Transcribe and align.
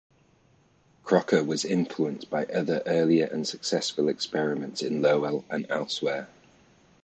Crocker 1.03 1.43
was 1.43 1.63
influenced 1.63 2.27
by 2.31 2.45
other, 2.47 2.81
earlier 2.87 3.25
and 3.25 3.47
successful 3.47 4.09
experiments 4.09 4.81
in 4.81 4.99
Lowell 5.03 5.45
and 5.47 5.69
elsewhere. 5.69 6.27